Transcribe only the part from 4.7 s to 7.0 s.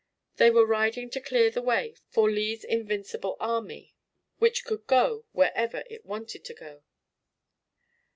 go wherever it wanted to go.